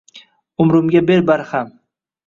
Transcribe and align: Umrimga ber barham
Umrimga 0.63 0.99
ber 1.07 1.25
barham 1.29 1.67